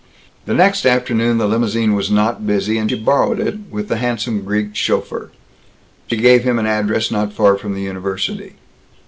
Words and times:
The 0.47 0.55
next 0.55 0.87
afternoon 0.87 1.37
the 1.37 1.47
limousine 1.47 1.93
was 1.93 2.09
not 2.09 2.47
busy 2.47 2.79
and 2.79 2.89
she 2.89 2.95
borrowed 2.97 3.39
it, 3.39 3.59
with 3.69 3.87
the 3.87 3.97
handsome 3.97 4.41
Greek 4.43 4.75
chauffeur. 4.75 5.29
She 6.07 6.17
gave 6.17 6.43
him 6.43 6.57
an 6.57 6.65
address 6.65 7.11
not 7.11 7.33
far 7.33 7.55
from 7.55 7.75
the 7.75 7.83
university. 7.83 8.55